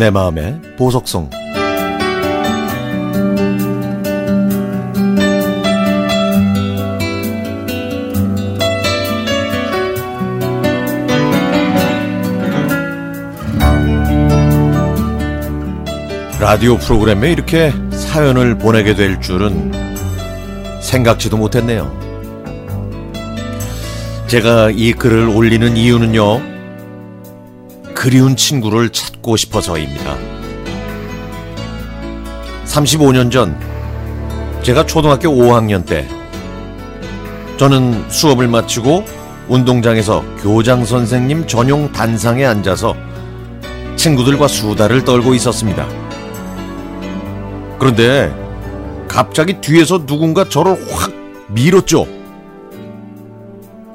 내 0.00 0.08
마음의 0.08 0.62
보석성 0.78 1.28
라디오 16.40 16.78
프로그램에 16.78 17.32
이렇게 17.32 17.70
사연을 17.90 18.56
보내게 18.56 18.94
될 18.94 19.20
줄은 19.20 19.70
생각지도 20.80 21.36
못했네요. 21.36 21.94
제가 24.28 24.70
이 24.70 24.94
글을 24.94 25.28
올리는 25.28 25.76
이유는요, 25.76 26.59
그리운 28.00 28.34
친구를 28.34 28.88
찾고 28.88 29.36
싶어서입니다. 29.36 30.16
35년 32.64 33.30
전, 33.30 33.60
제가 34.62 34.86
초등학교 34.86 35.28
5학년 35.28 35.84
때, 35.84 36.08
저는 37.58 38.08
수업을 38.08 38.48
마치고 38.48 39.04
운동장에서 39.48 40.24
교장 40.38 40.86
선생님 40.86 41.46
전용 41.46 41.92
단상에 41.92 42.42
앉아서 42.46 42.96
친구들과 43.96 44.48
수다를 44.48 45.04
떨고 45.04 45.34
있었습니다. 45.34 45.86
그런데 47.78 48.34
갑자기 49.08 49.60
뒤에서 49.60 50.06
누군가 50.06 50.48
저를 50.48 50.72
확 50.90 51.12
밀었죠. 51.48 52.06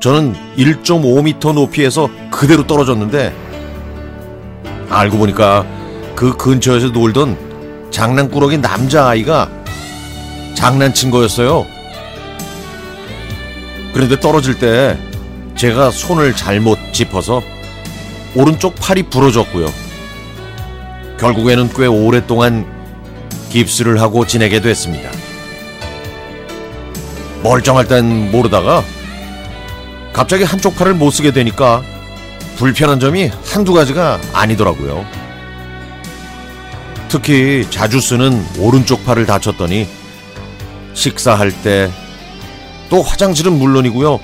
저는 0.00 0.34
1.5m 0.58 1.54
높이에서 1.54 2.10
그대로 2.30 2.66
떨어졌는데 2.66 3.43
알고 4.90 5.18
보니까 5.18 5.66
그 6.14 6.36
근처에서 6.36 6.88
놀던 6.88 7.90
장난꾸러기 7.90 8.58
남자아이가 8.58 9.50
장난친 10.54 11.10
거였어요. 11.10 11.66
그런데 13.92 14.18
떨어질 14.18 14.58
때 14.58 14.98
제가 15.56 15.90
손을 15.90 16.34
잘못 16.34 16.78
짚어서 16.92 17.42
오른쪽 18.34 18.74
팔이 18.74 19.04
부러졌고요. 19.04 19.72
결국에는 21.18 21.70
꽤 21.76 21.86
오랫동안 21.86 22.66
깁스를 23.50 24.00
하고 24.00 24.26
지내게 24.26 24.60
됐습니다. 24.60 25.10
멀쩡할 27.42 27.86
땐 27.86 28.32
모르다가 28.32 28.82
갑자기 30.12 30.44
한쪽 30.44 30.76
팔을 30.76 30.94
못 30.94 31.10
쓰게 31.10 31.30
되니까 31.30 31.82
불편한 32.56 33.00
점이 33.00 33.30
한두 33.44 33.72
가지가 33.72 34.20
아니더라고요. 34.32 35.04
특히 37.08 37.66
자주 37.70 38.00
쓰는 38.00 38.44
오른쪽 38.58 39.04
팔을 39.04 39.26
다쳤더니 39.26 39.88
식사할 40.94 41.52
때 41.62 41.90
또 42.94 43.02
화장실은 43.02 43.58
물론이고요. 43.58 44.20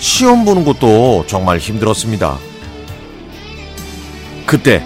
시험 0.00 0.44
보는 0.44 0.64
것도 0.64 1.24
정말 1.28 1.58
힘들었습니다. 1.58 2.38
그때 4.46 4.84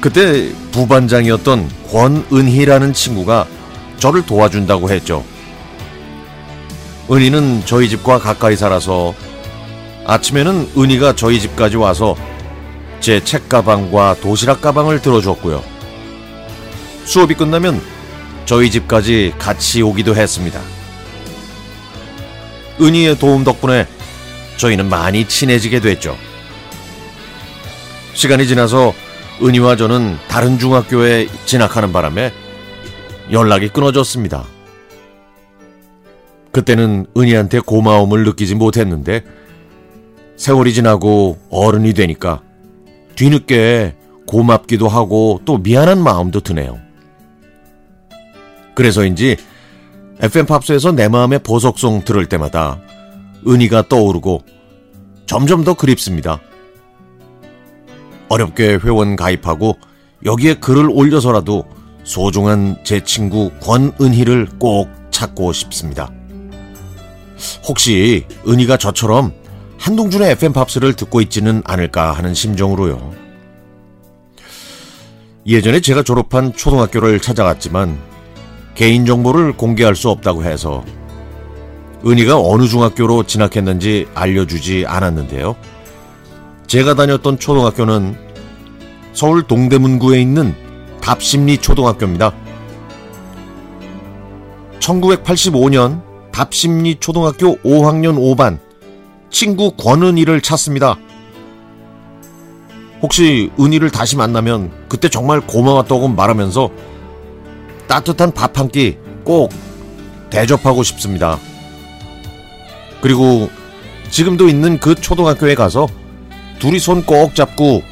그때 0.00 0.50
부반장이었던 0.72 1.70
권은희라는 1.90 2.92
친구가 2.92 3.46
저를 3.98 4.24
도와준다고 4.24 4.90
했죠. 4.90 5.24
은희는 7.10 7.64
저희 7.66 7.88
집과 7.88 8.18
가까이 8.20 8.56
살아서 8.56 9.14
아침에는 10.06 10.70
은희가 10.78 11.16
저희 11.16 11.40
집까지 11.40 11.76
와서 11.76 12.16
제 13.00 13.22
책가방과 13.22 14.16
도시락 14.20 14.60
가방을 14.60 15.02
들어줬고요. 15.02 15.62
수업이 17.04 17.34
끝나면 17.34 17.80
저희 18.44 18.70
집까지 18.70 19.34
같이 19.38 19.82
오기도 19.82 20.14
했습니다. 20.14 20.60
은희의 22.80 23.18
도움 23.18 23.42
덕분에 23.42 23.86
저희는 24.56 24.88
많이 24.88 25.26
친해지게 25.26 25.80
됐죠. 25.80 26.16
시간이 28.14 28.46
지나서 28.46 28.94
은희와 29.42 29.76
저는 29.76 30.16
다른 30.28 30.58
중학교에 30.58 31.26
진학하는 31.44 31.92
바람에 31.92 32.32
연락이 33.32 33.68
끊어졌습니다. 33.68 34.44
그때는 36.52 37.06
은희한테 37.16 37.60
고마움을 37.60 38.24
느끼지 38.24 38.54
못했는데 38.54 39.24
세월이 40.36 40.74
지나고 40.74 41.38
어른이 41.50 41.94
되니까 41.94 42.42
뒤늦게 43.14 43.94
고맙기도 44.26 44.88
하고 44.88 45.40
또 45.44 45.58
미안한 45.58 46.02
마음도 46.02 46.40
드네요. 46.40 46.78
그래서인지 48.74 49.36
FM 50.20 50.46
팝스에서 50.46 50.92
내 50.92 51.08
마음의 51.08 51.40
보석송 51.40 52.04
들을 52.04 52.26
때마다 52.26 52.80
은희가 53.46 53.88
떠오르고 53.88 54.42
점점 55.26 55.64
더 55.64 55.74
그립습니다. 55.74 56.40
어렵게 58.28 58.78
회원 58.82 59.16
가입하고 59.16 59.76
여기에 60.24 60.54
글을 60.54 60.90
올려서라도 60.90 61.64
소중한 62.04 62.76
제 62.84 63.02
친구 63.02 63.50
권은희를 63.60 64.48
꼭 64.58 64.88
찾고 65.10 65.52
싶습니다. 65.52 66.10
혹시 67.68 68.24
은희가 68.46 68.76
저처럼 68.76 69.32
한동준의 69.86 70.32
FM 70.32 70.52
팝스를 70.52 70.94
듣고 70.94 71.20
있지는 71.20 71.62
않을까 71.64 72.10
하는 72.10 72.34
심정으로요. 72.34 73.12
예전에 75.46 75.78
제가 75.78 76.02
졸업한 76.02 76.54
초등학교를 76.54 77.20
찾아갔지만 77.20 77.96
개인정보를 78.74 79.56
공개할 79.56 79.94
수 79.94 80.10
없다고 80.10 80.42
해서 80.42 80.84
은희가 82.04 82.36
어느 82.36 82.66
중학교로 82.66 83.26
진학했는지 83.26 84.08
알려주지 84.12 84.86
않았는데요. 84.88 85.54
제가 86.66 86.94
다녔던 86.94 87.38
초등학교는 87.38 88.16
서울 89.12 89.44
동대문구에 89.44 90.20
있는 90.20 90.52
답심리 91.00 91.58
초등학교입니다. 91.58 92.32
1985년 94.80 96.02
답심리 96.32 96.96
초등학교 96.96 97.56
5학년 97.58 98.16
5반 98.18 98.65
친구 99.36 99.70
권은희를 99.72 100.40
찾습니다. 100.40 100.96
혹시 103.02 103.50
은희를 103.60 103.90
다시 103.90 104.16
만나면 104.16 104.72
그때 104.88 105.10
정말 105.10 105.42
고마웠다고 105.42 106.08
말하면서 106.08 106.70
따뜻한 107.86 108.32
밥 108.32 108.56
한 108.58 108.68
끼 108.70 108.96
꼭 109.24 109.52
대접하고 110.30 110.82
싶습니다. 110.84 111.38
그리고 113.02 113.50
지금도 114.10 114.48
있는 114.48 114.78
그 114.80 114.94
초등학교에 114.94 115.54
가서 115.54 115.86
둘이 116.58 116.78
손 116.78 117.04
꼭 117.04 117.34
잡고 117.34 117.82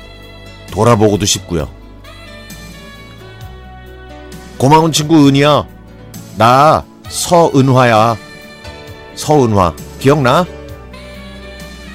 돌아보고도 0.72 1.26
싶고요. 1.26 1.68
고마운 4.56 4.92
친구 4.92 5.28
은희야. 5.28 5.66
나 6.38 6.84
서은화야. 7.10 8.16
서은화. 9.14 9.74
기억나? 9.98 10.46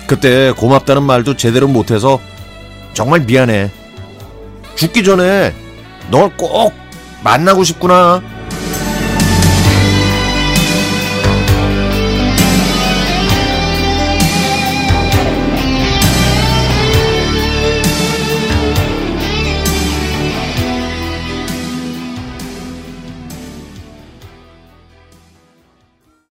그때 0.09 0.51
고맙다는 0.57 1.03
말도 1.03 1.37
제대로 1.37 1.67
못해서 1.67 2.19
정말 2.95 3.19
미안해. 3.19 3.69
죽기 4.73 5.03
전에 5.03 5.53
널 6.09 6.35
꼭 6.35 6.73
만나고 7.23 7.63
싶구나. 7.63 8.19